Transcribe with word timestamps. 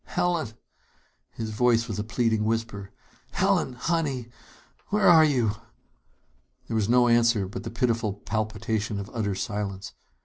"Helen!" 0.05 0.53
His 1.29 1.51
voice 1.51 1.87
was 1.87 1.99
a 1.99 2.03
pleading 2.03 2.43
whisper. 2.43 2.89
"Helen, 3.33 3.73
honey, 3.73 4.29
where 4.87 5.07
are 5.07 5.23
you?" 5.23 5.51
There 6.67 6.75
was 6.75 6.89
no 6.89 7.07
answer 7.07 7.47
but 7.47 7.61
the 7.61 7.69
pitiful 7.69 8.13
palpitation 8.13 8.97
of 8.99 9.11
utter 9.13 9.35
silence. 9.35 9.93